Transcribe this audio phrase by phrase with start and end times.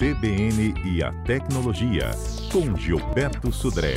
[0.00, 2.10] CBN e a Tecnologia,
[2.50, 3.96] com Gilberto Sudré.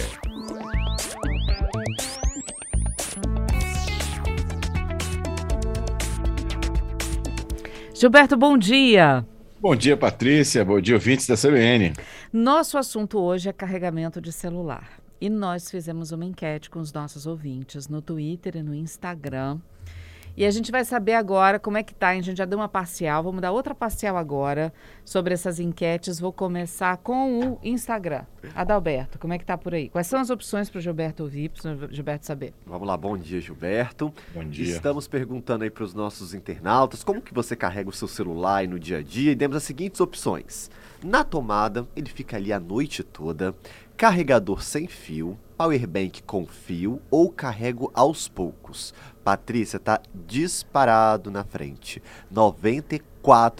[7.94, 9.26] Gilberto, bom dia.
[9.62, 10.66] Bom dia, Patrícia.
[10.66, 11.94] Bom dia, ouvintes da CBN.
[12.34, 15.00] Nosso assunto hoje é carregamento de celular.
[15.22, 19.58] E nós fizemos uma enquete com os nossos ouvintes no Twitter e no Instagram.
[20.36, 22.10] E a gente vai saber agora como é que tá.
[22.10, 24.74] A gente já deu uma parcial, vamos dar outra parcial agora
[25.06, 26.20] sobre essas enquetes.
[26.20, 28.24] Vou começar com o Instagram.
[28.56, 29.90] Adalberto, como é que tá por aí?
[29.90, 32.52] Quais são as opções para o Gilberto ouvir, para o Gilberto saber?
[32.66, 34.12] Vamos lá, bom dia, Gilberto.
[34.34, 34.74] Bom dia.
[34.74, 38.68] Estamos perguntando aí para os nossos internautas como que você carrega o seu celular aí
[38.68, 40.72] no dia a dia e demos as seguintes opções.
[41.04, 43.54] Na tomada, ele fica ali a noite toda.
[43.96, 48.94] Carregador sem fio, powerbank com fio ou carrego aos poucos.
[49.24, 52.02] Patrícia tá disparado na frente.
[52.34, 53.02] 94%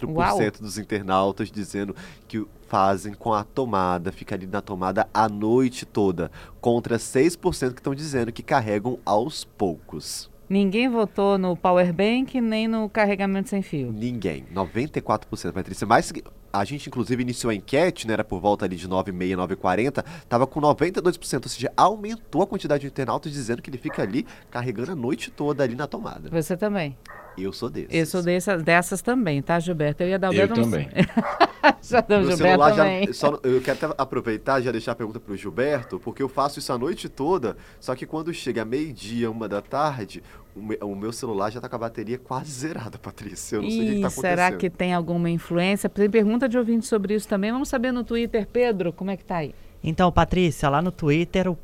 [0.08, 0.40] Uau.
[0.60, 1.96] dos internautas dizendo
[2.28, 7.80] que fazem com a tomada, fica ali na tomada a noite toda, contra 6% que
[7.80, 10.30] estão dizendo que carregam aos poucos.
[10.50, 13.92] Ninguém votou no powerbank nem no carregamento sem fio.
[13.92, 15.88] Ninguém, 94%, Patrícia.
[15.88, 16.12] Mas
[16.54, 18.14] a gente, inclusive, iniciou a enquete, né?
[18.14, 20.06] Era por volta ali de 9,6, 9,40.
[20.30, 24.24] Tava com 92%, ou seja, aumentou a quantidade de internautas dizendo que ele fica ali
[24.52, 26.30] carregando a noite toda ali na tomada.
[26.30, 26.96] Você também.
[27.36, 27.90] Eu sou desses.
[27.92, 30.04] Eu sou dessas, dessas também, tá, Gilberto?
[30.04, 30.88] Eu ia dar o Eu também.
[32.08, 33.14] deu o Meu Gilberto já.
[33.14, 36.60] Só, eu quero até aproveitar e já deixar a pergunta pro Gilberto, porque eu faço
[36.60, 40.22] isso a noite toda, só que quando chega meio-dia, uma da tarde,
[40.56, 43.56] o me- o meu celular já tá com a bateria quase zerada, Patrícia.
[43.56, 44.60] Eu não sei o que, que tá Ih, será acontecendo.
[44.60, 45.90] que tem alguma influência?
[45.90, 47.52] Tem pergunta de ouvinte sobre isso também.
[47.52, 49.56] Vamos saber no Twitter, Pedro, como é que tá aí?
[49.84, 51.58] Então, Patrícia, lá no Twitter, o,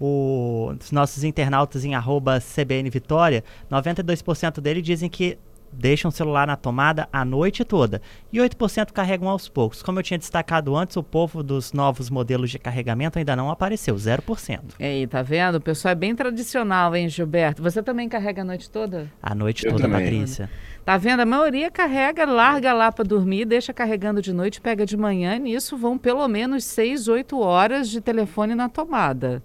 [0.00, 5.38] o- os nossos internautas em arroba CBN Vitória, 92% deles dizem que
[5.72, 8.00] deixam o celular na tomada a noite toda.
[8.32, 9.82] E 8% carregam aos poucos.
[9.82, 13.94] Como eu tinha destacado antes, o povo dos novos modelos de carregamento ainda não apareceu,
[13.94, 14.60] 0%.
[14.78, 15.56] E aí, tá vendo?
[15.56, 17.62] O pessoal é bem tradicional, hein, Gilberto?
[17.62, 19.10] Você também carrega a noite toda?
[19.22, 20.02] A noite Eu toda, também.
[20.02, 20.50] Patrícia.
[20.84, 21.20] Tá vendo?
[21.20, 25.36] A maioria carrega, larga lá pra dormir, deixa carregando de noite, pega de manhã.
[25.36, 29.42] E nisso vão pelo menos 6, 8 horas de telefone na tomada.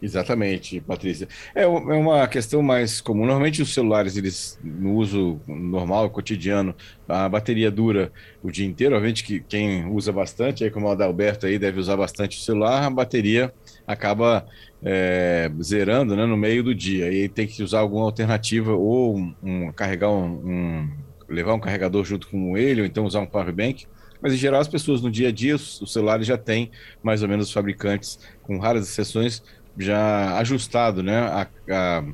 [0.00, 1.26] Exatamente, Patrícia.
[1.54, 3.24] É, é uma questão mais comum.
[3.24, 6.76] Normalmente os celulares, eles no uso normal, cotidiano,
[7.08, 8.12] a bateria dura
[8.42, 8.94] o dia inteiro.
[8.94, 12.84] Obviamente que quem usa bastante, aí como o Adalberto aí deve usar bastante o celular,
[12.84, 13.50] a bateria
[13.86, 14.46] acaba
[14.84, 17.10] é, zerando né, no meio do dia.
[17.10, 22.04] E tem que usar alguma alternativa, ou um, um- carregar um, um- levar um carregador
[22.04, 23.86] junto com ele, ou então usar um power bank.
[24.20, 26.70] Mas em geral as pessoas no dia a dia, os, os celulares já têm
[27.02, 29.42] mais ou menos os fabricantes, com raras exceções,
[29.78, 32.04] já ajustado né, a, a,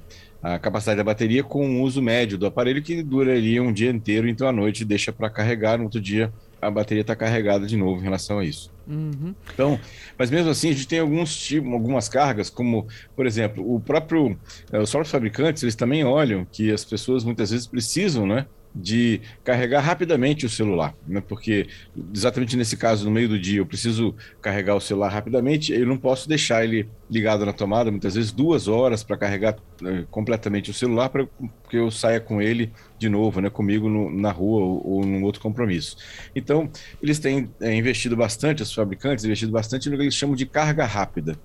[0.54, 4.28] a capacidade da bateria com o uso médio do aparelho, que duraria um dia inteiro,
[4.28, 8.00] então à noite deixa para carregar, no outro dia a bateria está carregada de novo
[8.00, 8.72] em relação a isso.
[8.86, 9.34] Uhum.
[9.52, 9.80] Então,
[10.16, 12.86] mas mesmo assim, a gente tem alguns tipos, algumas cargas, como,
[13.16, 14.38] por exemplo, o próprio,
[14.72, 19.20] eh, os próprios fabricantes, eles também olham que as pessoas muitas vezes precisam, né, de
[19.44, 21.66] carregar rapidamente o celular, né, porque
[22.14, 25.98] exatamente nesse caso, no meio do dia, eu preciso carregar o celular rapidamente, eu não
[25.98, 30.74] posso deixar ele ligado na tomada, muitas vezes duas horas para carregar eh, completamente o
[30.74, 31.26] celular para
[31.68, 35.22] que eu saia com ele de novo, né, comigo no- na rua ou, ou num
[35.22, 35.96] outro compromisso.
[36.34, 40.46] Então, eles têm é, investido bastante, os fabricantes investido bastante no que eles chamam de
[40.46, 41.38] carga rápida,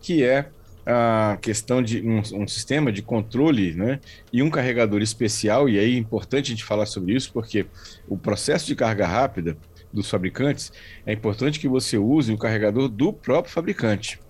[0.00, 0.50] que é
[0.84, 4.00] a questão de um, um sistema de controle né,
[4.32, 7.66] e um carregador especial, e aí é importante a gente falar sobre isso, porque
[8.08, 9.56] o processo de carga rápida
[9.92, 10.72] dos fabricantes,
[11.04, 14.20] é importante que você use o carregador do próprio fabricante.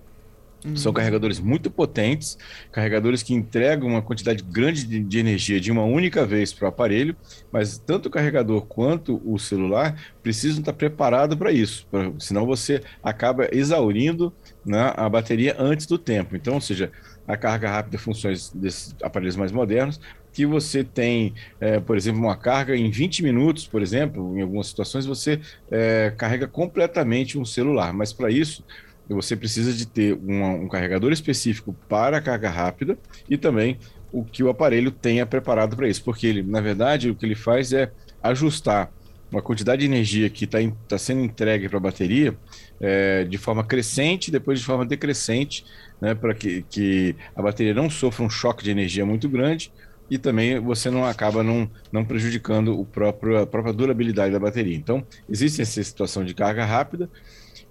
[0.73, 2.37] São carregadores muito potentes,
[2.71, 6.69] carregadores que entregam uma quantidade grande de, de energia de uma única vez para o
[6.69, 7.17] aparelho,
[7.51, 12.81] mas tanto o carregador quanto o celular precisam estar preparados para isso, pra- senão você
[13.03, 14.33] acaba exaurindo
[14.65, 16.35] né, a bateria antes do tempo.
[16.37, 16.91] Então, ou seja,
[17.27, 19.99] a carga rápida, funções desses aparelhos mais modernos,
[20.33, 24.67] que você tem, eh, por exemplo, uma carga em 20 minutos, por exemplo, em algumas
[24.67, 28.63] situações você eh, carrega completamente um celular, mas para isso
[29.13, 32.97] você precisa de ter um carregador específico para a carga rápida
[33.29, 33.77] e também
[34.11, 37.35] o que o aparelho tenha preparado para isso, porque ele, na verdade, o que ele
[37.35, 37.91] faz é
[38.21, 38.91] ajustar
[39.31, 42.37] uma quantidade de energia que está sendo entregue para a bateria
[42.81, 45.65] eh, de forma crescente, depois de forma decrescente,
[46.01, 49.71] né, para que, que a bateria não sofra um choque de energia muito grande
[50.09, 54.75] e também você não acaba não, não prejudicando o próprio, a própria durabilidade da bateria.
[54.75, 57.09] Então, existe essa situação de carga rápida.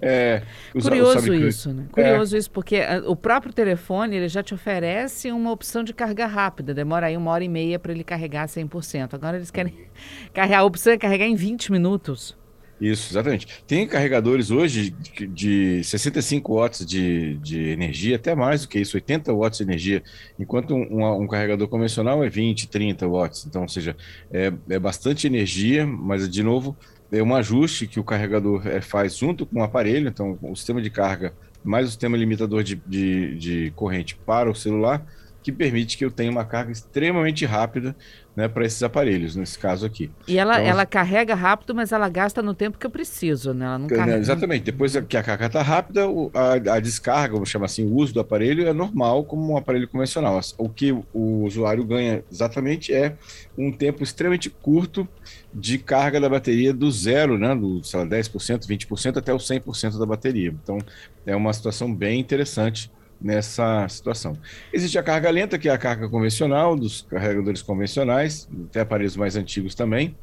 [0.03, 0.43] É,
[0.75, 1.87] os- os Curioso isso, né?
[1.93, 6.27] Curioso isso, porque ah, o próprio telefone ele já te oferece uma opção de carga
[6.27, 6.73] rápida.
[6.73, 9.15] Demora aí uma hora e meia para ele carregar 100%.
[9.15, 9.75] Agora eles querem
[10.33, 10.61] carregar.
[10.61, 12.39] A opção é carregar em 20 minutos.
[12.81, 13.47] Isso, exatamente.
[13.67, 18.97] Tem carregadores hoje de, de 65 watts de, de energia, até mais do que isso,
[18.97, 20.03] 80 watts de energia,
[20.39, 23.45] enquanto um, um, um carregador convencional é 20, 30 watts.
[23.45, 23.95] Então, ou seja,
[24.33, 26.75] é, é bastante energia, mas, de novo,
[27.13, 30.09] é um ajuste que o carregador é, faz junto com o aparelho.
[30.09, 34.55] Então, o sistema de carga mais o sistema limitador de, de, de corrente para o
[34.55, 35.05] celular
[35.43, 37.97] que permite que eu tenha uma carga extremamente rápida
[38.41, 40.11] né, para esses aparelhos, nesse caso aqui.
[40.27, 43.67] E ela, então, ela carrega rápido, mas ela gasta no tempo que eu preciso, né?
[43.67, 44.19] Ela não né, carrega...
[44.19, 44.63] Exatamente.
[44.65, 48.21] Depois que a carga está rápida, a, a, descarga, vamos chamar assim, o uso do
[48.21, 50.41] aparelho é normal como um aparelho convencional.
[50.57, 53.15] O que o usuário ganha exatamente é
[53.59, 55.07] um tempo extremamente curto
[55.53, 59.99] de carga da bateria do zero, né, do sei lá, 10%, 20% até o 100%
[59.99, 60.55] da bateria.
[60.63, 60.79] Então,
[61.27, 62.91] é uma situação bem interessante
[63.21, 64.37] nessa situação.
[64.73, 69.37] Existe a carga lenta, que é a carga convencional, dos carregadores convencionais, até aparelhos mais
[69.37, 70.17] antigos também.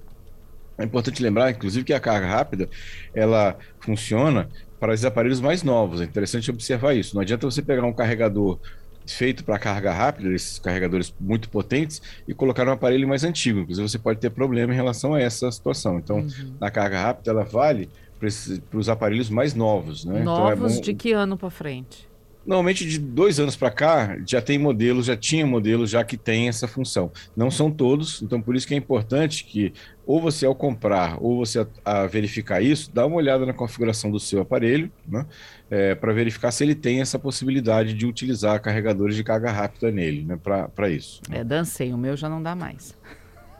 [0.78, 2.70] É importante lembrar, inclusive, que a carga rápida,
[3.14, 4.50] ela funciona
[4.80, 6.02] para os aparelhos mais novos.
[6.02, 7.16] É interessante observar isso.
[7.16, 8.60] Não adianta você pegar um carregador
[9.08, 13.60] feito para carga rápida, esses carregadores muito potentes, e colocar um aparelho mais antigo.
[13.60, 15.98] Inclusive, você pode ter problema em relação a essa situação.
[15.98, 16.54] Então, uhum.
[16.60, 17.90] a carga rápida, ela vale
[18.20, 20.04] para os aparelhos mais novos.
[20.04, 20.22] Né?
[20.22, 20.82] Novos então, é bom...
[20.82, 22.08] de que ano para frente?
[22.48, 26.48] Normalmente de dois anos para cá já tem modelos, já tinha modelos já que tem
[26.48, 27.12] essa função.
[27.36, 29.74] Não são todos, então por isso que é importante que
[30.06, 31.68] ou você ao comprar ou você a,
[32.04, 35.26] a verificar isso, dá uma olhada na configuração do seu aparelho, né,
[35.70, 40.24] é, para verificar se ele tem essa possibilidade de utilizar carregadores de carga rápida nele,
[40.24, 40.40] né,
[40.74, 41.22] para isso.
[41.30, 42.96] É, dancei, o meu já não dá mais.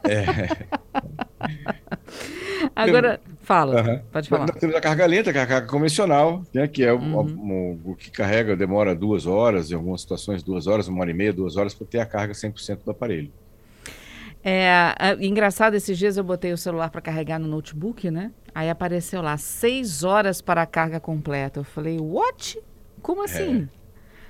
[0.08, 0.68] É.
[2.76, 4.00] Agora, fala, uhum.
[4.12, 4.48] pode falar.
[4.48, 7.16] Nós temos a carga lenta, que é a carga convencional, né, que é uhum.
[7.16, 11.12] o, o, o, que carrega, demora duas horas, em algumas situações duas horas, uma hora
[11.12, 13.32] e meia, duas horas, para ter a carga 100% do aparelho.
[14.44, 18.32] É, engraçado, esses dias eu botei o celular para carregar no notebook, né?
[18.54, 21.60] Aí apareceu lá, seis horas para a carga completa.
[21.60, 22.60] Eu falei, what?
[23.02, 23.64] Como assim?
[23.64, 23.78] É.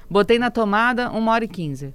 [0.10, 1.94] Botei na tomada, uma hora e quinze.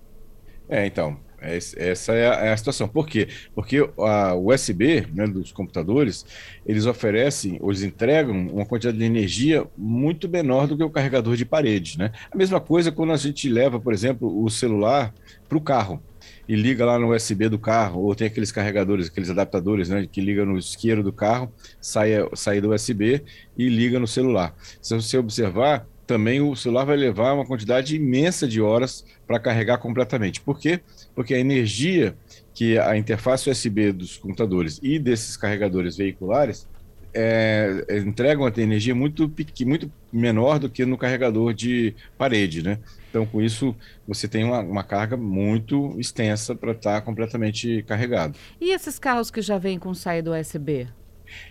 [0.69, 2.89] É, então, essa é a, é a, situação.
[2.89, 3.29] Por quê?
[3.55, 6.25] Porque a USB né, dos computadores,
[6.65, 11.37] eles oferecem, ou eles entregam uma quantidade de energia muito menor do que o carregador
[11.37, 11.99] de parede.
[11.99, 12.13] Né?
[12.31, 15.13] A mesma coisa quando a gente leva, por exemplo, o celular
[15.49, 16.03] para o carro
[16.49, 20.21] e liga lá no USB do carro, ou tem aqueles carregadores, aqueles adaptadores né, que
[20.21, 23.23] liga no isqueiro do carro, sai, sai do USB
[23.57, 24.55] e liga no celular.
[24.81, 29.79] Se você observar, também o celular vai levar uma quantidade imensa de horas para carregar
[29.79, 30.43] completamente.
[30.43, 30.79] Por quê?
[31.15, 32.15] Porque a energia
[32.53, 36.69] que a interface USB dos computadores e desses carregadores veiculares
[37.15, 39.33] é, entregam uma energia muito,
[39.65, 42.79] muito menor do que no carregador de parede, né?
[43.09, 43.75] Então, com isso,
[44.07, 48.39] você tem uma, uma carga muito extensa para estar tá completamente carregado.
[48.61, 50.89] E esses carros que já vêm com saída USB?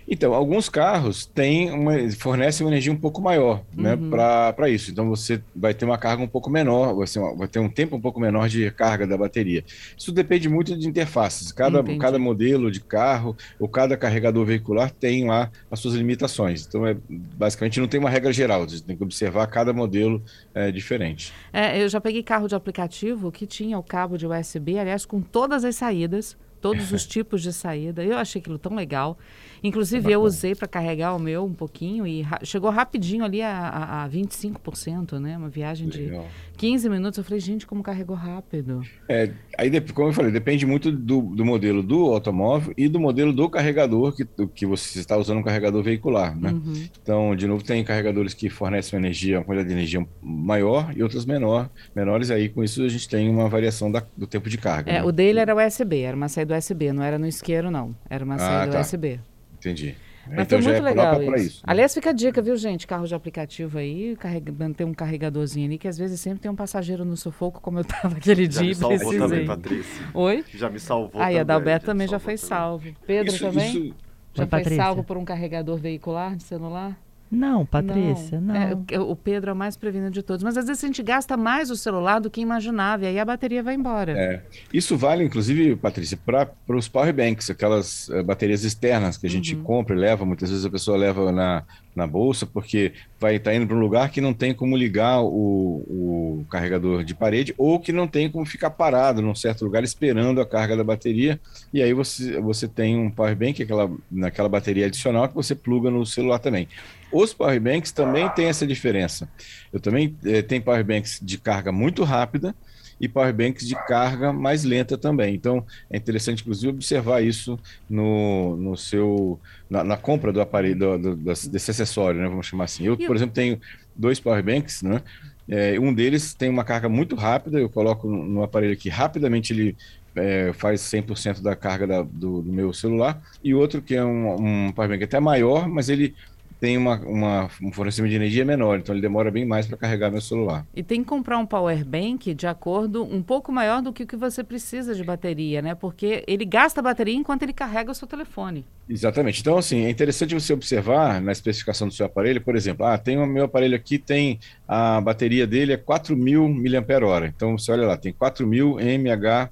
[0.07, 4.09] Então, alguns carros têm uma, fornecem uma energia um pouco maior né, uhum.
[4.09, 4.91] para isso.
[4.91, 7.95] Então, você vai ter uma carga um pouco menor, vai, ser vai ter um tempo
[7.95, 9.63] um pouco menor de carga da bateria.
[9.97, 11.51] Isso depende muito de interfaces.
[11.51, 16.65] Cada, cada modelo de carro ou cada carregador veicular tem lá as suas limitações.
[16.67, 18.67] Então, é, basicamente, não tem uma regra geral.
[18.67, 20.21] Você tem que observar cada modelo
[20.53, 21.33] é, diferente.
[21.53, 25.21] É, eu já peguei carro de aplicativo que tinha o cabo de USB, aliás, com
[25.21, 28.03] todas as saídas todos os tipos de saída.
[28.03, 29.17] Eu achei aquilo tão legal.
[29.63, 33.41] Inclusive, é eu usei para carregar o meu um pouquinho e ra chegou rapidinho ali
[33.41, 35.37] a, a, a 25%, né?
[35.37, 36.23] Uma viagem legal.
[36.23, 37.17] de 15 minutos.
[37.17, 38.83] Eu falei, gente, como carregou rápido.
[39.09, 43.33] É, aí, como eu falei, depende muito do, do modelo do automóvel e do modelo
[43.33, 46.51] do carregador que, que você está usando um carregador veicular, né?
[46.51, 46.87] Uhum.
[47.01, 51.01] Então, de novo, tem carregadores que fornecem uma energia, uma quantidade de energia maior e
[51.01, 52.29] outros menor, menores.
[52.29, 54.91] Aí, com isso, a gente tem uma variação da, do tempo de carga.
[54.91, 55.03] É, né?
[55.03, 57.95] o dele era USB, era uma saída USB, não era no isqueiro, não.
[58.07, 58.81] Era uma ah, saída tá.
[58.81, 59.19] USB.
[59.57, 59.95] Entendi.
[60.31, 61.35] Mas então foi muito é legal isso.
[61.35, 61.63] isso né?
[61.67, 62.87] Aliás, fica a dica, viu, gente?
[62.87, 66.55] Carro de aplicativo aí, carrega, manter um carregadorzinho ali, que às vezes sempre tem um
[66.55, 68.73] passageiro no sufoco, como eu estava aquele já dia.
[68.73, 70.05] Já me salvou também, Patrícia.
[70.13, 70.45] Oi?
[70.53, 72.49] Já me salvou Aí, a Adalberto também já foi também.
[72.49, 72.95] salvo.
[73.05, 73.69] Pedro isso, também?
[73.69, 73.95] Isso...
[74.33, 74.83] Já Oi, foi Patrícia.
[74.83, 76.97] salvo por um carregador veicular de celular?
[77.31, 78.53] Não, Patrícia, não.
[78.53, 78.85] não.
[78.91, 80.43] É, o Pedro é o mais prevenido de todos.
[80.43, 83.23] Mas às vezes a gente gasta mais o celular do que imaginava, e aí a
[83.23, 84.11] bateria vai embora.
[84.11, 84.41] É.
[84.73, 89.55] Isso vale, inclusive, Patrícia, para os power banks, aquelas uh, baterias externas que a gente
[89.55, 89.63] uhum.
[89.63, 90.25] compra e leva.
[90.25, 91.63] Muitas vezes a pessoa leva na,
[91.95, 95.21] na bolsa, porque vai estar tá indo para um lugar que não tem como ligar
[95.21, 99.85] o, o carregador de parede, ou que não tem como ficar parado num certo lugar
[99.85, 101.39] esperando a carga da bateria.
[101.73, 105.89] E aí você, você tem um power bank, aquela, naquela bateria adicional, que você pluga
[105.89, 106.67] no celular também.
[107.11, 109.29] Os powerbanks também têm essa diferença.
[109.71, 112.55] Eu também eh, tenho powerbanks de carga muito rápida
[113.01, 115.33] e powerbanks de carga mais lenta também.
[115.33, 120.97] Então, é interessante, inclusive, observar isso no, no seu, na, na compra do aparelho, do,
[120.97, 122.29] do, desse acessório, né?
[122.29, 122.85] Vamos chamar assim.
[122.85, 123.59] Eu, por exemplo, tenho
[123.95, 125.01] dois powerbanks, né?
[125.49, 129.75] É, um deles tem uma carga muito rápida, eu coloco no aparelho aqui, rapidamente ele
[130.15, 134.67] é, faz 100% da carga da, do, do, meu celular, e outro que é um,
[134.67, 136.13] um powerbank até maior, mas ele
[136.61, 140.11] tem uma, uma, um fornecimento de energia menor, então ele demora bem mais para carregar
[140.11, 140.63] meu celular.
[140.75, 144.07] E tem que comprar um power bank de acordo um pouco maior do que o
[144.07, 145.73] que você precisa de bateria, né?
[145.73, 148.63] Porque ele gasta bateria enquanto ele carrega o seu telefone.
[148.87, 149.41] Exatamente.
[149.41, 153.17] Então, assim, é interessante você observar na especificação do seu aparelho, por exemplo, ah, tem
[153.17, 157.27] o meu aparelho aqui, tem a bateria dele é 4.000 mAh.
[157.27, 159.49] Então, você olha lá, tem 4.000 mAh,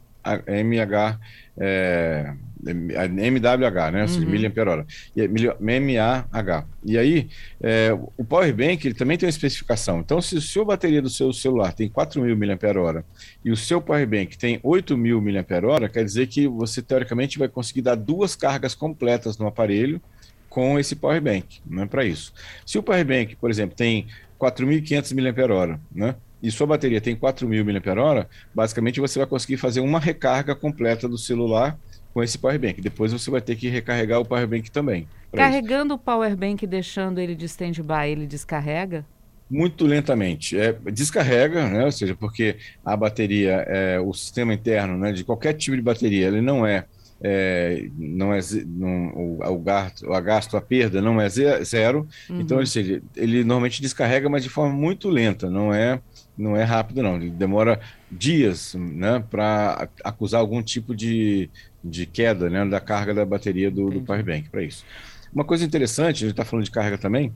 [0.64, 1.20] mAh
[1.58, 2.34] é,
[2.66, 4.02] MWH, né?
[4.02, 4.32] Ou seja, uhum.
[4.32, 4.86] miliampere hora.
[5.16, 6.66] E, MAH.
[6.84, 7.30] E aí,
[7.62, 10.00] é, o Power Bank ele também tem uma especificação.
[10.00, 13.04] Então, se a sua bateria do seu celular tem 4.000 mAh
[13.44, 17.82] e o seu Power Bank tem 8.000 mAh, quer dizer que você, teoricamente, vai conseguir
[17.82, 20.02] dar duas cargas completas no aparelho
[20.50, 22.34] com esse Power Bank, não é para isso.
[22.66, 24.08] Se o Power Bank, por exemplo, tem
[24.40, 26.16] 4.500 mAh, né?
[26.42, 31.18] e sua bateria tem 4.000 mAh, basicamente você vai conseguir fazer uma recarga completa do
[31.18, 31.78] celular
[32.14, 32.82] com esse power bank.
[32.82, 35.08] Depois você vai ter que recarregar o power bank também.
[35.32, 35.96] Carregando isso.
[35.96, 39.06] o power bank e deixando ele de stand-by, ele descarrega?
[39.50, 40.58] Muito lentamente.
[40.58, 41.86] É, descarrega, né?
[41.86, 46.28] ou seja, porque a bateria, é, o sistema interno né, de qualquer tipo de bateria,
[46.28, 46.86] ele não é
[47.22, 52.40] é, não é não, o, o, gasto, o gasto, a perda não é zero, uhum.
[52.40, 56.00] então ele, ele normalmente descarrega, mas de forma muito lenta, não é
[56.38, 61.50] não é rápido não, ele demora dias né, para acusar algum tipo de,
[61.84, 64.86] de queda né, da carga da bateria do, do power bank para isso.
[65.34, 67.34] Uma coisa interessante, a gente está falando de carga também,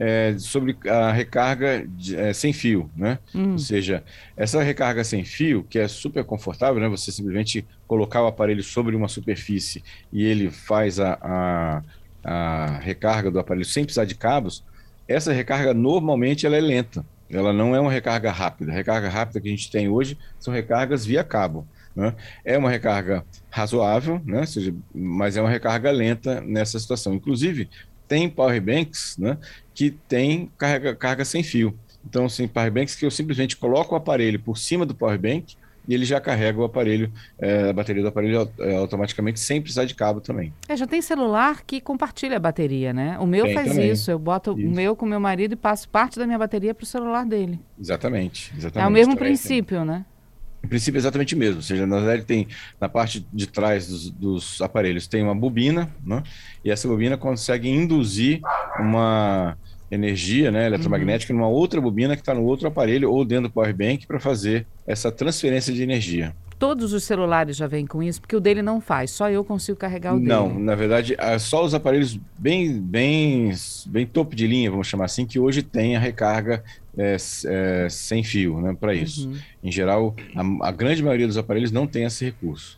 [0.00, 3.18] é sobre a recarga de, é, sem fio, né?
[3.34, 3.52] Hum.
[3.52, 4.04] Ou seja,
[4.36, 6.88] essa recarga sem fio, que é super confortável, né?
[6.88, 11.82] Você simplesmente colocar o aparelho sobre uma superfície e ele faz a, a,
[12.22, 14.62] a recarga do aparelho sem precisar de cabos,
[15.08, 17.04] essa recarga normalmente ela é lenta.
[17.28, 18.70] Ela não é uma recarga rápida.
[18.70, 21.66] A recarga rápida que a gente tem hoje são recargas via cabo.
[21.98, 22.14] Né?
[22.44, 24.46] É uma recarga razoável, né?
[24.46, 27.12] seja, mas é uma recarga lenta nessa situação.
[27.12, 27.68] Inclusive,
[28.06, 29.36] tem power banks né,
[29.74, 31.76] que tem carga, carga sem fio.
[32.08, 35.56] Então, assim, power banks que eu simplesmente coloco o aparelho por cima do power bank
[35.88, 39.84] e ele já carrega o aparelho, é, a bateria do aparelho é, automaticamente, sem precisar
[39.84, 40.52] de cabo também.
[40.68, 43.18] É, já tem celular que compartilha a bateria, né?
[43.18, 43.90] O meu tem faz também.
[43.90, 44.08] isso.
[44.08, 44.68] Eu boto isso.
[44.68, 47.58] o meu com meu marido e passo parte da minha bateria para o celular dele.
[47.80, 48.84] Exatamente, exatamente.
[48.84, 50.04] É o mesmo princípio, né?
[50.62, 52.48] O princípio é exatamente o mesmo, ou seja, na verdade tem
[52.80, 56.22] na parte de trás dos, dos, aparelhos tem uma bobina, né?
[56.64, 58.40] E essa bobina consegue induzir
[58.78, 59.56] uma
[59.90, 61.38] energia né, eletromagnética uhum.
[61.38, 64.66] numa outra bobina que está no outro aparelho ou dentro do power bank para fazer
[64.86, 66.34] essa transferência de energia.
[66.58, 69.78] Todos os celulares já vêm com isso, porque o dele não faz, só eu consigo
[69.78, 70.54] carregar o não, dele.
[70.54, 73.52] Não, na verdade, é só os aparelhos bem, bem,
[73.86, 76.64] bem topo de linha, vamos chamar assim, que hoje tem a recarga
[76.96, 79.28] é, é, sem fio né, para isso.
[79.28, 79.36] Uhum.
[79.62, 82.76] Em geral, a, a, grande maioria dos aparelhos não tem esse recurso.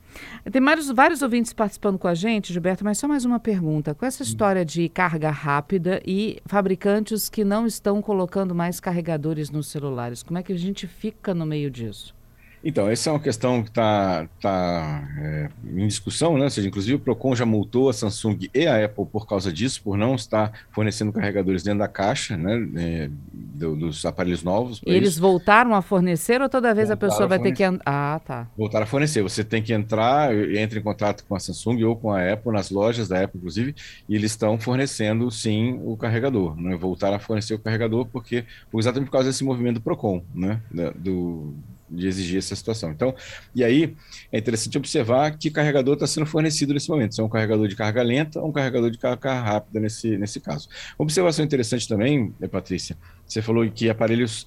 [0.52, 3.94] Tem vários, vários ouvintes participando com a gente, Gilberto, mas só mais uma pergunta.
[3.94, 9.68] Com essa história de carga rápida e fabricantes que não estão colocando mais carregadores nos
[9.68, 12.14] celulares, como é que a gente fica no meio disso?
[12.62, 16.44] Então, essa é uma questão que está tá, é, em discussão, né?
[16.44, 19.82] Ou seja, inclusive o Procon já multou a Samsung e a Apple por causa disso,
[19.82, 22.68] por não estar fornecendo carregadores dentro da caixa, né?
[22.76, 24.80] É, do, dos aparelhos novos.
[24.84, 27.62] E eles voltaram a fornecer ou toda vez voltaram a pessoa vai ter que...
[27.84, 28.46] Ah, tá.
[28.56, 29.22] Voltaram a fornecer.
[29.22, 32.70] Você tem que entrar, entra em contato com a Samsung ou com a Apple, nas
[32.70, 33.74] lojas da Apple, inclusive,
[34.08, 36.60] e eles estão fornecendo, sim, o carregador.
[36.60, 36.76] Né?
[36.76, 40.60] Voltaram a fornecer o carregador porque, exatamente por causa desse movimento do Procon, né?
[40.94, 41.54] Do,
[41.90, 42.90] de exigir essa situação.
[42.90, 43.14] Então,
[43.54, 43.96] e aí
[44.30, 47.14] é interessante observar que carregador está sendo fornecido nesse momento.
[47.14, 50.40] Se é um carregador de carga lenta ou um carregador de carga rápida nesse, nesse
[50.40, 50.68] caso.
[50.96, 54.46] Observação interessante também, né, Patrícia, você falou que aparelhos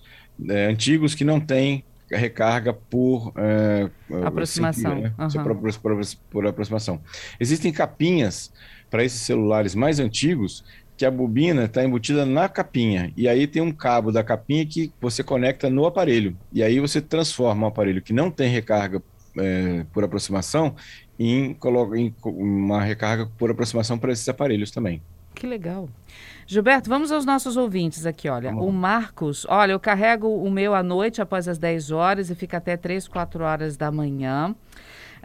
[0.49, 3.89] é, antigos que não têm recarga por é,
[4.23, 5.01] aproximação.
[5.01, 5.13] né?
[5.17, 5.43] uhum.
[5.43, 7.01] por, por, por aproximação.
[7.39, 8.51] Existem capinhas
[8.89, 10.63] para esses celulares mais antigos
[10.95, 13.11] que a bobina está embutida na capinha.
[13.17, 16.37] E aí tem um cabo da capinha que você conecta no aparelho.
[16.51, 19.01] E aí você transforma um aparelho que não tem recarga
[19.37, 20.75] é, por aproximação
[21.19, 21.57] em,
[21.95, 25.01] em uma recarga por aproximação para esses aparelhos também.
[25.33, 25.89] Que legal.
[26.45, 28.51] Gilberto, vamos aos nossos ouvintes aqui, olha.
[28.51, 28.67] Vamos.
[28.67, 32.57] O Marcos, olha, eu carrego o meu à noite após as 10 horas e fica
[32.57, 34.55] até 3, 4 horas da manhã.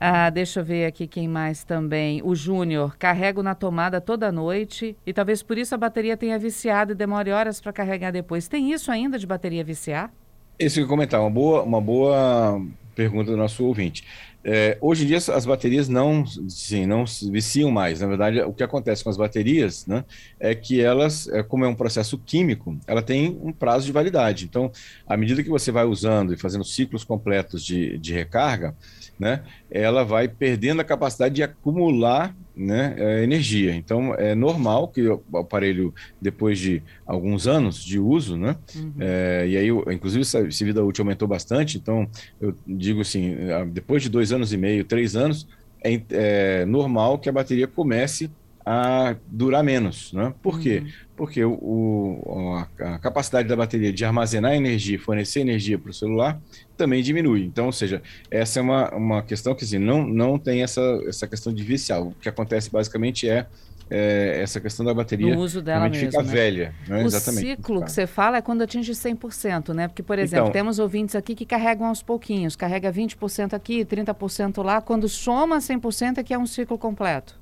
[0.00, 2.22] Ah, deixa eu ver aqui quem mais também.
[2.22, 6.92] O Júnior, carrego na tomada toda noite e talvez por isso a bateria tenha viciado
[6.92, 8.46] e demore horas para carregar depois.
[8.46, 10.12] Tem isso ainda de bateria viciar?
[10.56, 12.62] Isso que eu comentar, uma boa, uma boa
[12.98, 14.02] pergunta do nosso ouvinte.
[14.42, 18.00] É, hoje em dia as baterias não, sim, não viciam mais.
[18.00, 20.04] Na verdade, o que acontece com as baterias, né,
[20.40, 24.46] é que elas, é, como é um processo químico, ela tem um prazo de validade.
[24.46, 24.72] Então,
[25.06, 28.74] à medida que você vai usando e fazendo ciclos completos de, de recarga,
[29.18, 33.74] né, ela vai perdendo a capacidade de acumular né, é, energia.
[33.74, 38.92] Então, é normal que o aparelho, depois de alguns anos de uso, né, uhum.
[38.98, 41.78] é, e aí, inclusive, essa vida útil aumentou bastante.
[41.78, 42.08] Então,
[42.40, 42.54] eu
[42.88, 43.36] digo assim,
[43.70, 45.46] depois de dois anos e meio, três anos,
[45.84, 48.30] é, é normal que a bateria comece
[48.64, 50.12] a durar menos.
[50.12, 50.32] Né?
[50.42, 50.82] Por quê?
[50.84, 50.90] Uhum.
[51.16, 56.40] Porque o, o, a capacidade da bateria de armazenar energia, fornecer energia para o celular,
[56.76, 57.44] também diminui.
[57.44, 61.26] Então, ou seja, essa é uma, uma questão que assim, não, não tem essa, essa
[61.26, 62.02] questão de viciar.
[62.02, 63.46] O que acontece basicamente é
[63.90, 66.32] é, essa questão da bateria no uso dela mesmo, fica né?
[66.32, 66.74] velha.
[66.86, 67.02] Né?
[67.02, 67.46] O Exatamente.
[67.48, 69.88] ciclo que você fala é quando atinge 100%, né?
[69.88, 74.62] Porque, por exemplo, então, temos ouvintes aqui que carregam aos pouquinhos, carrega 20% aqui, 30%
[74.62, 74.80] lá.
[74.80, 77.38] Quando soma 100% é que é um ciclo completo.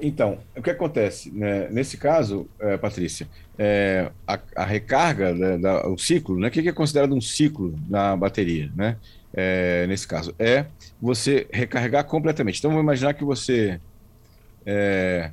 [0.00, 1.30] Então, o que acontece?
[1.30, 1.68] Né?
[1.70, 6.48] Nesse caso, é, Patrícia, é, a, a, recarga, né, da, o ciclo, né?
[6.48, 8.96] o que é considerado um ciclo na bateria, né?
[9.34, 10.66] É, nesse caso, é
[11.00, 12.58] você recarregar completamente.
[12.58, 13.80] Então, vamos imaginar que você,
[14.66, 15.30] é,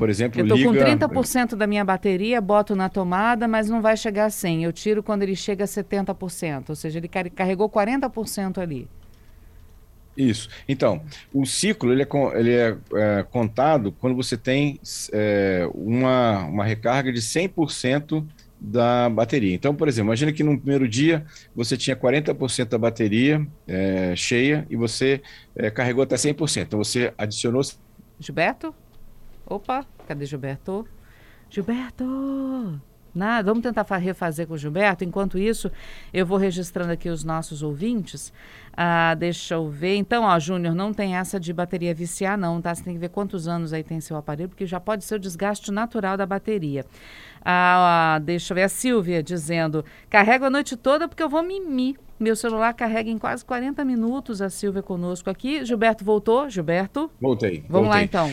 [0.00, 0.96] por exemplo, Eu estou liga...
[0.98, 4.64] com 30% da minha bateria, boto na tomada, mas não vai chegar a 100.
[4.64, 8.88] Eu tiro quando ele chega a 70%, ou seja, ele carregou 40% ali.
[10.16, 10.48] Isso.
[10.66, 11.02] Então,
[11.34, 14.80] o ciclo ele é, ele é, é contado quando você tem
[15.12, 18.26] é, uma, uma recarga de 100%
[18.58, 19.54] da bateria.
[19.54, 24.66] Então, por exemplo, imagina que no primeiro dia você tinha 40% da bateria é, cheia
[24.70, 25.20] e você
[25.54, 26.62] é, carregou até 100%.
[26.62, 27.60] Então, você adicionou...
[28.18, 28.74] Gilberto?
[29.50, 30.86] Opa, cadê Gilberto?
[31.50, 32.80] Gilberto!
[33.12, 35.02] Nada, vamos tentar refazer com o Gilberto.
[35.02, 35.68] Enquanto isso,
[36.14, 38.32] eu vou registrando aqui os nossos ouvintes.
[38.72, 39.96] Ah, deixa eu ver.
[39.96, 42.72] Então, ó, Júnior, não tem essa de bateria viciar, não, tá?
[42.72, 45.18] Você tem que ver quantos anos aí tem seu aparelho, porque já pode ser o
[45.18, 46.86] desgaste natural da bateria.
[47.44, 51.96] Ah, deixa eu ver a Silvia dizendo: carrego a noite toda porque eu vou mimir.
[52.20, 54.40] Meu celular carrega em quase 40 minutos.
[54.40, 55.64] A Silvia conosco aqui.
[55.64, 56.48] Gilberto voltou?
[56.48, 57.10] Gilberto?
[57.20, 57.64] Voltei.
[57.68, 57.90] Vamos voltei.
[57.90, 58.30] lá então.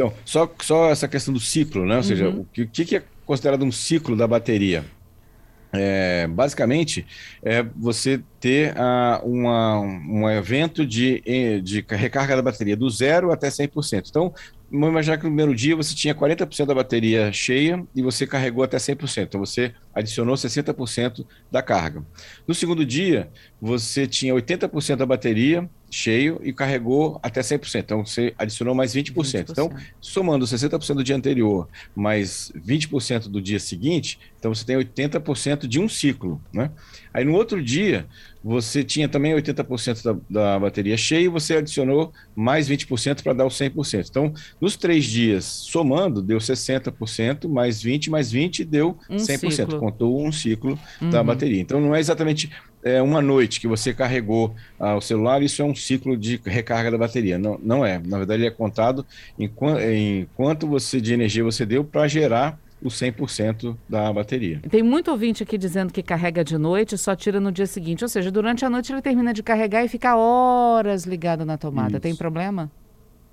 [0.00, 1.96] Então, só, só essa questão do ciclo, né?
[1.96, 2.02] Ou uhum.
[2.02, 4.82] seja, o que, que é considerado um ciclo da bateria?
[5.70, 7.06] É, basicamente,
[7.42, 11.22] é você ter uh, uma, um evento de,
[11.62, 14.08] de recarga da bateria do zero até 100%.
[14.08, 14.32] Então,
[14.70, 18.64] vamos imaginar que no primeiro dia você tinha 40% da bateria cheia e você carregou
[18.64, 19.24] até 100%.
[19.24, 22.02] Então, você adicionou 60% da carga.
[22.46, 23.28] No segundo dia,
[23.60, 27.80] você tinha 80% da bateria cheio e carregou até 100%.
[27.80, 29.12] Então, você adicionou mais 20%.
[29.12, 29.50] 20%.
[29.50, 35.66] Então, somando 60% do dia anterior mais 20% do dia seguinte, então você tem 80%
[35.66, 36.40] de um ciclo.
[36.52, 36.70] Né?
[37.12, 38.06] Aí, no outro dia,
[38.42, 43.44] você tinha também 80% da, da bateria cheia e você adicionou mais 20% para dar
[43.44, 44.06] o 100%.
[44.08, 49.50] Então, nos três dias, somando, deu 60%, mais 20%, mais 20% deu um 100%.
[49.50, 49.78] Ciclo.
[49.78, 51.10] Contou um ciclo uhum.
[51.10, 51.60] da bateria.
[51.60, 52.50] Então, não é exatamente
[52.82, 56.90] é, uma noite que você carregou ah, o celular, isso é um ciclo de recarga
[56.90, 57.38] da bateria.
[57.38, 57.98] Não, não é.
[57.98, 59.04] Na verdade, ele é contado
[59.38, 59.50] em,
[59.92, 64.60] em quanto você, de energia você deu para gerar o 100% da bateria.
[64.70, 68.04] Tem muito ouvinte aqui dizendo que carrega de noite e só tira no dia seguinte.
[68.04, 71.92] Ou seja, durante a noite ele termina de carregar e fica horas ligado na tomada.
[71.92, 72.00] Isso.
[72.00, 72.70] Tem problema?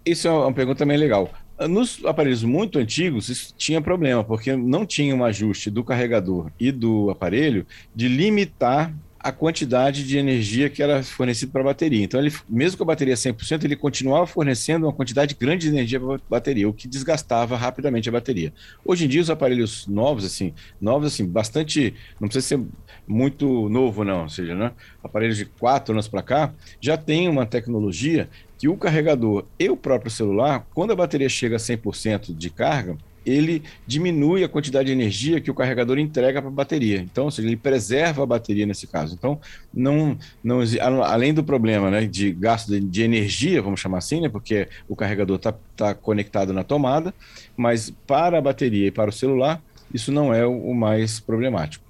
[0.05, 1.29] Isso é uma pergunta também legal.
[1.67, 6.71] Nos aparelhos muito antigos, isso tinha problema, porque não tinha um ajuste do carregador e
[6.71, 8.93] do aparelho de limitar
[9.27, 12.01] a quantidade de energia que era fornecida para a bateria.
[12.01, 15.99] Então, ele, mesmo com a bateria 100%, ele continuava fornecendo uma quantidade grande de energia
[15.99, 18.53] para a bateria, o que desgastava rapidamente a bateria.
[18.85, 22.65] Hoje em dia, os aparelhos novos, assim, novos, assim, bastante, não precisa ser
[23.05, 24.71] muito novo, não, ou seja, né?
[25.03, 29.75] aparelhos de quatro anos para cá, já tem uma tecnologia que o carregador e o
[29.75, 34.93] próprio celular, quando a bateria chega a 100% de carga, ele diminui a quantidade de
[34.93, 36.99] energia que o carregador entrega para a bateria.
[36.99, 39.13] Então, ou seja, ele preserva a bateria nesse caso.
[39.13, 39.39] Então,
[39.73, 40.61] não, não
[41.03, 44.95] além do problema né, de gasto de, de energia, vamos chamar assim, né, porque o
[44.95, 47.13] carregador está tá conectado na tomada,
[47.55, 49.61] mas para a bateria e para o celular,
[49.93, 51.85] isso não é o, o mais problemático.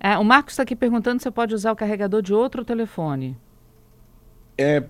[0.00, 3.36] É, o Marcos está aqui perguntando se você pode usar o carregador de outro telefone.
[4.58, 4.84] É,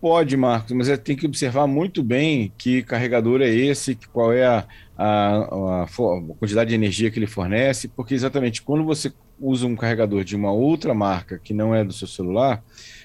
[0.00, 4.66] Pode, Marcos, mas tem que observar muito bem que carregador é esse, qual é a,
[4.96, 5.86] a, a,
[6.38, 10.52] quantidade de energia que ele fornece, porque exatamente quando você usa um carregador de uma
[10.52, 12.62] outra marca que não é do seu celular,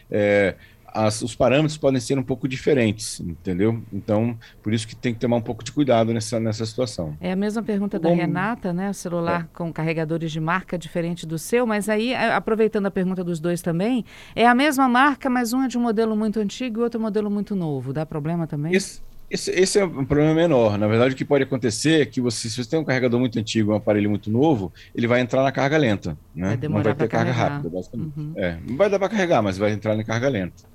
[0.09, 0.55] é,
[0.93, 3.81] as, os parâmetros podem ser um pouco diferentes, entendeu?
[3.91, 7.17] Então, por isso que tem que tomar um pouco de cuidado nessa, nessa situação.
[7.19, 8.89] É a mesma pergunta da Bom, Renata, né?
[8.89, 13.39] O celular com carregadores de marca diferente do seu, mas aí, aproveitando a pergunta dos
[13.39, 16.83] dois também, é a mesma marca, mas um é de um modelo muito antigo e
[16.83, 17.93] outro modelo muito novo.
[17.93, 18.73] Dá problema também?
[18.73, 20.77] Esse, esse, esse é um problema menor.
[20.77, 23.39] Na verdade, o que pode acontecer é que você, se você tem um carregador muito
[23.39, 26.49] antigo, um aparelho muito novo, ele vai entrar na carga lenta, né?
[26.49, 27.53] Vai demorar não vai ter carga carregar.
[27.55, 28.19] rápida, basicamente.
[28.19, 28.33] Uhum.
[28.35, 30.70] É, não vai dar para carregar, mas vai entrar na carga lenta.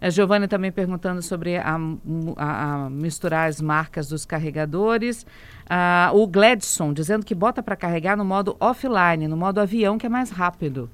[0.00, 1.76] A Giovanni também perguntando sobre a,
[2.36, 5.24] a- a misturar as marcas dos carregadores.
[6.14, 10.08] O Gladson dizendo que bota para carregar no modo offline, no modo avião, que é
[10.08, 10.90] mais rápido.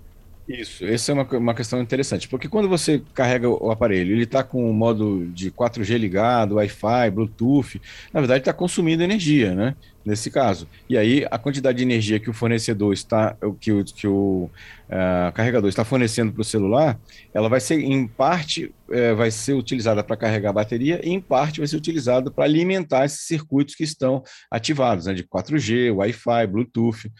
[0.47, 4.45] Isso, essa é uma, uma questão interessante, porque quando você carrega o aparelho, ele está
[4.45, 7.81] com o modo de 4G ligado, Wi-Fi, Bluetooth,
[8.13, 9.75] na verdade está consumindo energia, né?
[10.05, 10.69] Nesse caso.
[10.89, 14.51] E aí a quantidade de energia que o fornecedor está, que o, que o
[14.89, 17.01] ah, carregador está fornecendo para o celular,
[17.33, 21.21] ela vai ser, em parte, eh, vai ser utilizada para carregar a bateria e em
[21.21, 25.15] parte vai ser utilizada para alimentar esses circuitos que estão ativados, né?
[25.15, 27.11] De 4G, Wi-Fi, Bluetooth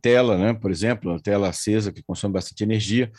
[0.00, 3.10] tela, né, por exemplo, tela acesa que consome bastante energia.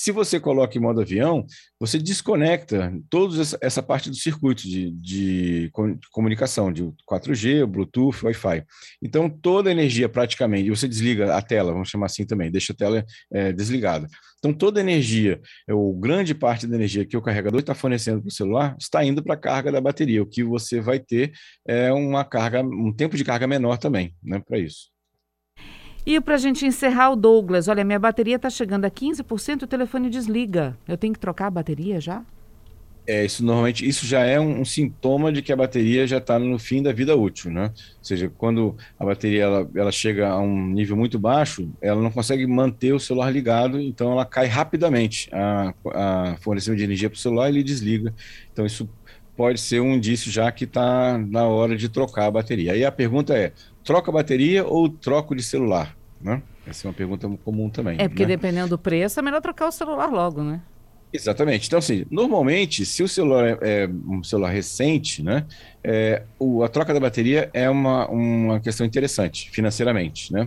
[0.00, 1.44] Se você coloca em modo avião,
[1.76, 8.24] você desconecta toda essa, parte do circuito de, de co- de comunicação, de 4G, Bluetooth,
[8.24, 8.62] Wi-Fi.
[9.02, 12.76] Então, toda a energia praticamente, você desliga a tela, vamos chamar assim também, deixa a
[12.76, 14.06] tela eh, desligada.
[14.38, 18.20] Então, toda a energia, eh, ou grande parte da energia que o carregador está fornecendo
[18.20, 20.22] para o celular, está indo para a carga da bateria.
[20.22, 21.32] O que você vai ter
[21.66, 24.96] é uma carga, um tempo de carga menor também, né, para isso.
[26.06, 29.64] E para a gente encerrar o Douglas, olha, minha bateria está chegando a 15% e
[29.64, 30.76] o telefone desliga.
[30.86, 32.24] Eu tenho que trocar a bateria já?
[33.08, 36.38] É, isso normalmente, isso já é um, um sintoma de que a bateria já está
[36.38, 37.72] no fim da vida útil, né?
[37.72, 42.10] Ou seja, quando a bateria ela, ela chega a um nível muito baixo, ela não
[42.10, 45.30] consegue manter o celular ligado, então ela cai rapidamente.
[45.32, 48.14] A, a fornecimento de energia para o celular ele desliga.
[48.52, 48.86] Então isso
[49.34, 52.72] pode ser um indício já que está na hora de trocar a bateria.
[52.72, 53.54] Aí a pergunta é:
[53.88, 55.96] troca a bateria ou troco de celular?
[56.20, 56.42] Né?
[56.66, 57.96] Essa é uma pergunta comum também.
[57.98, 58.36] É porque né?
[58.36, 60.60] dependendo do preço, é melhor trocar o celular logo, né?
[61.10, 61.66] Exatamente.
[61.68, 65.46] Então, assim, normalmente, se o celular é, é um celular recente, né,
[65.82, 70.46] é, o- a troca da bateria é uma, uma questão interessante financeiramente, né?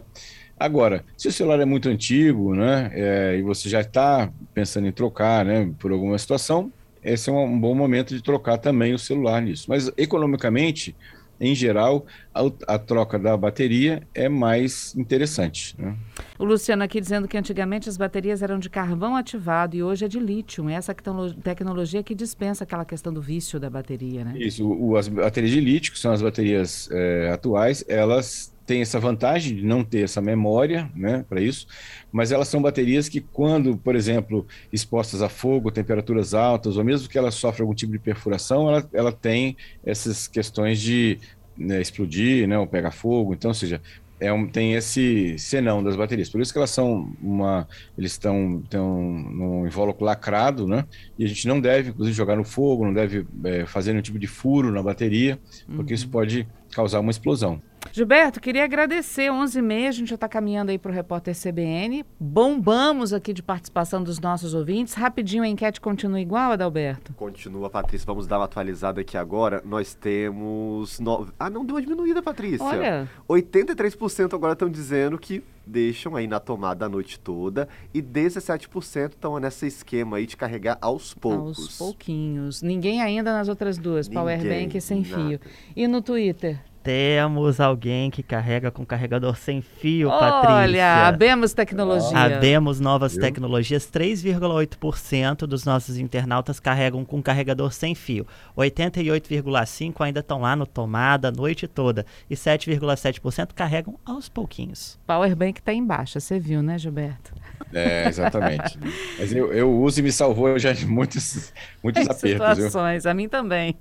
[0.59, 4.91] Agora, se o celular é muito antigo, né, é, e você já está pensando em
[4.91, 6.71] trocar, né, por alguma situação,
[7.03, 9.65] esse é um, um bom momento de trocar também o celular nisso.
[9.67, 10.95] Mas economicamente,
[11.41, 12.41] em geral, a,
[12.75, 15.97] a troca da bateria é mais interessante, né?
[16.37, 20.07] O Luciano aqui dizendo que antigamente as baterias eram de carvão ativado e hoje é
[20.07, 20.69] de lítio.
[20.69, 24.33] É essa tecno- tecnologia que dispensa aquela questão do vício da bateria, né?
[24.37, 29.01] Isso, o- as baterias de lítio, que são as baterias é, atuais, elas têm essa
[29.01, 31.67] vantagem de não ter essa memória, né, para isso,
[32.09, 37.09] mas elas são baterias que quando, por exemplo, expostas a fogo, temperaturas altas, ou mesmo
[37.09, 41.19] que ela sofra algum tipo de perfuração, ela, ela tem essas questões de
[41.57, 43.81] né, explodir, né, ou pegar fogo, então, ou seja,
[44.21, 46.29] é um, tem esse senão das baterias.
[46.29, 47.67] Por isso que elas são uma.
[47.97, 50.85] Eles estão num invólucro lacrado, né?
[51.17, 54.19] E a gente não deve, inclusive, jogar no fogo, não deve é, fazer nenhum tipo
[54.19, 55.39] de furo na bateria,
[55.75, 57.59] porque isso pode causar uma explosão.
[57.93, 59.29] Gilberto, queria agradecer.
[59.29, 62.05] 11h30, a gente já está caminhando aí para o repórter CBN.
[62.17, 64.93] Bombamos aqui de participação dos nossos ouvintes.
[64.93, 67.13] Rapidinho, a enquete continua igual, Adalberto?
[67.13, 68.05] Continua, Patrícia.
[68.05, 69.61] Vamos dar uma atualizada aqui agora.
[69.65, 70.99] Nós temos.
[71.01, 71.27] No...
[71.37, 72.65] Ah, não deu uma diminuída, Patrícia.
[72.65, 79.09] Olha, 83% agora estão dizendo que deixam aí na tomada a noite toda e 17%
[79.11, 81.59] estão nesse esquema aí de carregar aos poucos.
[81.59, 82.61] aos pouquinhos.
[82.61, 85.17] Ninguém ainda nas outras duas, Ninguém, Powerbank e sem fio.
[85.17, 85.41] nada.
[85.75, 86.59] E no Twitter?
[86.83, 91.07] Temos alguém que carrega com carregador sem fio, Olha, Patrícia.
[91.07, 92.17] abemos tecnologia.
[92.17, 93.21] Abemos novas Viu?
[93.21, 93.85] tecnologias.
[93.85, 98.25] 3,8% dos nossos internautas carregam com carregador sem fio.
[98.57, 102.03] 88,5% ainda estão lá no tomada a noite toda.
[102.29, 104.99] E 7,7% carregam aos pouquinhos.
[105.05, 107.31] Powerbank está embaixo, você viu, né, Gilberto?
[107.71, 108.79] É, exatamente.
[109.19, 112.57] Mas eu, eu uso e me salvou já de muitos, muitos apertos.
[112.57, 112.65] Viu?
[112.65, 113.75] situações, a mim também.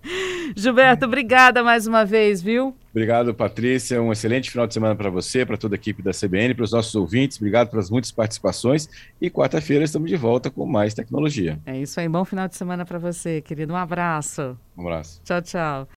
[0.54, 2.76] Gilberto, obrigada mais uma vez, viu?
[2.90, 4.02] Obrigado, Patrícia.
[4.02, 6.72] Um excelente final de semana para você, para toda a equipe da CBN, para os
[6.72, 7.36] nossos ouvintes.
[7.38, 8.88] Obrigado pelas muitas participações.
[9.20, 11.58] E quarta-feira estamos de volta com mais tecnologia.
[11.64, 13.72] É isso aí, bom final de semana para você, querido.
[13.72, 14.58] Um abraço.
[14.76, 15.20] Um abraço.
[15.24, 15.88] Tchau, tchau.